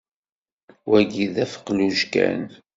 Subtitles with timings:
[0.89, 2.41] Wagi d afeqluj kan.